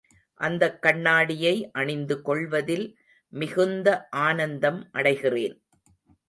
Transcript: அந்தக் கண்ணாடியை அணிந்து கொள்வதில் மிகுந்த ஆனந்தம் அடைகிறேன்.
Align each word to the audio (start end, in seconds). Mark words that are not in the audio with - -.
அந்தக் 0.39 0.81
கண்ணாடியை 0.81 1.71
அணிந்து 1.71 2.21
கொள்வதில் 2.21 2.97
மிகுந்த 3.33 4.07
ஆனந்தம் 4.09 4.89
அடைகிறேன். 4.93 5.55